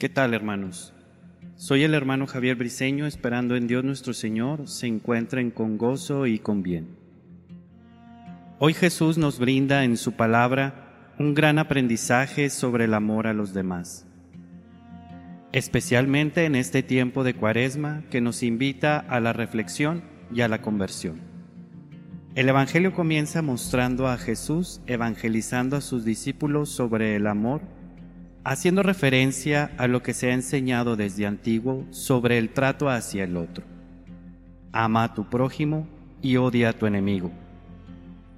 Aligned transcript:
¿Qué 0.00 0.08
tal, 0.08 0.32
hermanos? 0.32 0.94
Soy 1.56 1.82
el 1.82 1.92
hermano 1.92 2.26
Javier 2.26 2.56
Briceño, 2.56 3.04
esperando 3.04 3.54
en 3.54 3.66
Dios 3.66 3.84
nuestro 3.84 4.14
Señor 4.14 4.66
se 4.66 4.86
encuentren 4.86 5.50
con 5.50 5.76
gozo 5.76 6.26
y 6.26 6.38
con 6.38 6.62
bien. 6.62 6.96
Hoy 8.58 8.72
Jesús 8.72 9.18
nos 9.18 9.38
brinda 9.38 9.84
en 9.84 9.98
su 9.98 10.12
palabra 10.12 11.12
un 11.18 11.34
gran 11.34 11.58
aprendizaje 11.58 12.48
sobre 12.48 12.86
el 12.86 12.94
amor 12.94 13.26
a 13.26 13.34
los 13.34 13.52
demás, 13.52 14.06
especialmente 15.52 16.46
en 16.46 16.54
este 16.54 16.82
tiempo 16.82 17.22
de 17.22 17.34
cuaresma 17.34 18.02
que 18.10 18.22
nos 18.22 18.42
invita 18.42 19.00
a 19.00 19.20
la 19.20 19.34
reflexión 19.34 20.02
y 20.32 20.40
a 20.40 20.48
la 20.48 20.62
conversión. 20.62 21.20
El 22.34 22.48
Evangelio 22.48 22.94
comienza 22.94 23.42
mostrando 23.42 24.08
a 24.08 24.16
Jesús 24.16 24.80
evangelizando 24.86 25.76
a 25.76 25.82
sus 25.82 26.06
discípulos 26.06 26.70
sobre 26.70 27.16
el 27.16 27.26
amor 27.26 27.60
haciendo 28.44 28.82
referencia 28.82 29.70
a 29.76 29.86
lo 29.86 30.02
que 30.02 30.14
se 30.14 30.30
ha 30.30 30.34
enseñado 30.34 30.96
desde 30.96 31.26
antiguo 31.26 31.86
sobre 31.90 32.38
el 32.38 32.50
trato 32.50 32.88
hacia 32.88 33.24
el 33.24 33.36
otro. 33.36 33.64
Ama 34.72 35.04
a 35.04 35.14
tu 35.14 35.28
prójimo 35.28 35.86
y 36.22 36.36
odia 36.36 36.70
a 36.70 36.72
tu 36.72 36.86
enemigo. 36.86 37.30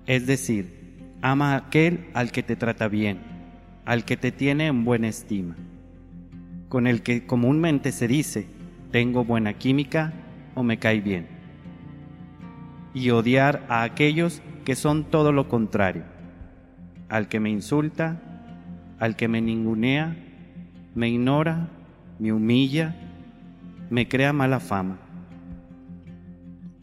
Es 0.06 0.26
decir, 0.26 1.14
ama 1.20 1.54
a 1.54 1.58
aquel 1.58 2.06
al 2.14 2.32
que 2.32 2.42
te 2.42 2.56
trata 2.56 2.88
bien, 2.88 3.20
al 3.84 4.04
que 4.04 4.16
te 4.16 4.32
tiene 4.32 4.66
en 4.66 4.84
buena 4.84 5.08
estima, 5.08 5.56
con 6.68 6.86
el 6.86 7.02
que 7.02 7.26
comúnmente 7.26 7.92
se 7.92 8.08
dice, 8.08 8.46
tengo 8.90 9.24
buena 9.24 9.54
química 9.54 10.12
o 10.54 10.62
me 10.62 10.78
cae 10.78 11.00
bien. 11.00 11.28
Y 12.94 13.10
odiar 13.10 13.64
a 13.68 13.84
aquellos 13.84 14.42
que 14.64 14.74
son 14.74 15.04
todo 15.04 15.32
lo 15.32 15.48
contrario, 15.48 16.04
al 17.08 17.28
que 17.28 17.40
me 17.40 17.50
insulta, 17.50 18.31
al 19.02 19.16
que 19.16 19.26
me 19.26 19.42
ningunea, 19.42 20.16
me 20.94 21.08
ignora, 21.08 21.70
me 22.20 22.32
humilla, 22.32 22.94
me 23.90 24.06
crea 24.06 24.32
mala 24.32 24.60
fama. 24.60 25.00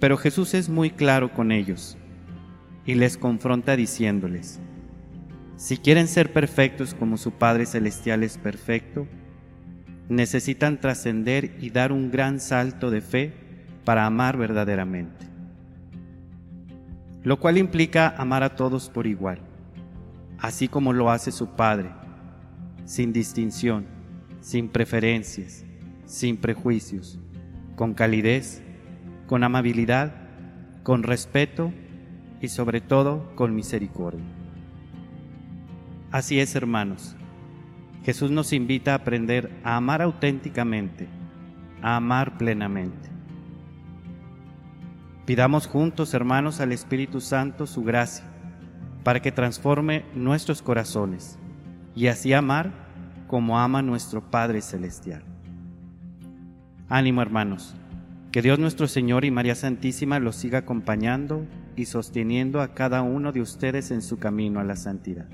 Pero 0.02 0.17
Jesús 0.17 0.53
es 0.53 0.67
muy 0.67 0.89
claro 0.89 1.31
con 1.31 1.53
ellos 1.53 1.98
y 2.86 2.95
les 2.95 3.16
confronta 3.16 3.78
diciéndoles, 3.78 4.59
si 5.56 5.78
quieren 5.78 6.09
ser 6.09 6.34
perfectos 6.34 6.94
como 6.94 7.16
su 7.16 7.31
Padre 7.31 7.66
Celestial 7.66 8.22
es 8.23 8.38
perfecto, 8.38 9.08
necesitan 10.09 10.81
trascender 10.81 11.56
y 11.61 11.70
dar 11.70 11.94
un 11.94 12.11
gran 12.11 12.42
salto 12.42 12.92
de 12.92 13.00
fe 13.00 13.33
para 13.86 14.06
amar 14.06 14.36
verdaderamente. 14.36 15.26
Lo 17.23 17.39
cual 17.39 17.58
implica 17.58 18.14
amar 18.17 18.44
a 18.44 18.58
todos 18.58 18.89
por 18.89 19.08
igual, 19.08 19.39
así 20.38 20.67
como 20.67 20.92
lo 20.92 21.11
hace 21.11 21.31
su 21.31 21.56
Padre, 21.56 21.92
sin 22.90 23.14
distinción, 23.14 23.86
sin 24.42 24.68
preferencias, 24.68 25.64
sin 26.06 26.38
prejuicios, 26.38 27.20
con 27.76 27.94
calidez, 27.94 28.64
con 29.28 29.44
amabilidad, 29.44 30.16
con 30.82 31.04
respeto 31.04 31.72
y 32.42 32.48
sobre 32.48 32.82
todo 32.82 33.36
con 33.36 33.54
misericordia. 33.54 34.26
Así 36.10 36.40
es, 36.40 36.56
hermanos. 36.56 37.16
Jesús 38.04 38.32
nos 38.32 38.54
invita 38.54 38.94
a 38.94 38.95
aprender 38.95 39.52
a 39.64 39.76
amar 39.76 40.02
auténticamente, 40.02 41.08
a 41.84 41.95
amar 41.95 42.40
plenamente. 42.40 43.08
Pidamos 45.28 45.67
juntos, 45.67 46.16
hermanos, 46.16 46.60
al 46.60 46.72
Espíritu 46.72 47.22
Santo 47.22 47.67
su 47.67 47.84
gracia 47.84 48.26
para 49.04 49.22
que 49.22 49.32
transforme 49.32 50.06
nuestros 50.16 50.64
corazones 50.64 51.38
y 51.95 52.08
así 52.08 52.34
amar 52.34 52.72
como 53.27 53.60
ama 53.60 53.82
nuestro 53.82 54.22
Padre 54.30 54.61
Celestial. 54.61 55.23
Ánimo 56.89 57.22
hermanos, 57.22 57.76
que 58.32 58.42
Dios 58.42 58.60
nuestro 58.60 58.88
Señor 58.88 59.26
y 59.26 59.32
María 59.32 59.55
Santísima 59.55 60.20
los 60.20 60.36
siga 60.36 60.60
acompañando 60.60 61.45
y 61.76 61.86
sosteniendo 61.86 62.61
a 62.61 62.73
cada 62.73 63.02
uno 63.02 63.32
de 63.32 63.42
ustedes 63.42 63.92
en 63.92 64.02
su 64.02 64.17
camino 64.17 64.60
a 64.60 64.64
la 64.64 64.76
santidad. 64.76 65.27